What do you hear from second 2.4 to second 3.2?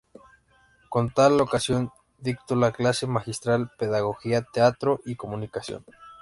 la clase